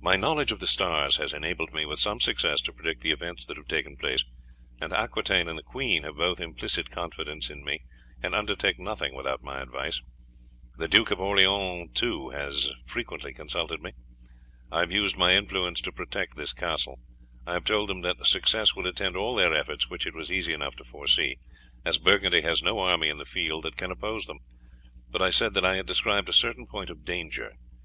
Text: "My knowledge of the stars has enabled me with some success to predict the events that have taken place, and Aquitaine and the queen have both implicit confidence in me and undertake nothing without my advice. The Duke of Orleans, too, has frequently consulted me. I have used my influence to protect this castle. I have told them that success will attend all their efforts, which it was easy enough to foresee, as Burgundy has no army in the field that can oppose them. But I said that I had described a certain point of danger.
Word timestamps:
"My 0.00 0.16
knowledge 0.16 0.50
of 0.50 0.58
the 0.58 0.66
stars 0.66 1.18
has 1.18 1.32
enabled 1.32 1.72
me 1.72 1.86
with 1.86 2.00
some 2.00 2.18
success 2.18 2.60
to 2.62 2.72
predict 2.72 3.02
the 3.02 3.12
events 3.12 3.46
that 3.46 3.56
have 3.56 3.68
taken 3.68 3.96
place, 3.96 4.24
and 4.80 4.92
Aquitaine 4.92 5.46
and 5.46 5.56
the 5.56 5.62
queen 5.62 6.02
have 6.02 6.16
both 6.16 6.40
implicit 6.40 6.90
confidence 6.90 7.48
in 7.50 7.62
me 7.62 7.84
and 8.20 8.34
undertake 8.34 8.80
nothing 8.80 9.14
without 9.14 9.44
my 9.44 9.60
advice. 9.62 10.00
The 10.76 10.88
Duke 10.88 11.12
of 11.12 11.20
Orleans, 11.20 11.92
too, 11.94 12.30
has 12.30 12.72
frequently 12.84 13.32
consulted 13.32 13.80
me. 13.80 13.92
I 14.72 14.80
have 14.80 14.90
used 14.90 15.16
my 15.16 15.34
influence 15.36 15.80
to 15.82 15.92
protect 15.92 16.34
this 16.36 16.52
castle. 16.52 16.98
I 17.46 17.52
have 17.52 17.64
told 17.64 17.88
them 17.88 18.00
that 18.00 18.26
success 18.26 18.74
will 18.74 18.88
attend 18.88 19.16
all 19.16 19.36
their 19.36 19.54
efforts, 19.54 19.88
which 19.88 20.04
it 20.04 20.14
was 20.14 20.32
easy 20.32 20.52
enough 20.52 20.74
to 20.78 20.84
foresee, 20.84 21.36
as 21.84 21.98
Burgundy 21.98 22.40
has 22.40 22.60
no 22.60 22.80
army 22.80 23.08
in 23.08 23.18
the 23.18 23.24
field 23.24 23.62
that 23.62 23.76
can 23.76 23.92
oppose 23.92 24.26
them. 24.26 24.40
But 25.08 25.22
I 25.22 25.30
said 25.30 25.54
that 25.54 25.64
I 25.64 25.76
had 25.76 25.86
described 25.86 26.28
a 26.28 26.32
certain 26.32 26.66
point 26.66 26.90
of 26.90 27.04
danger. 27.04 27.52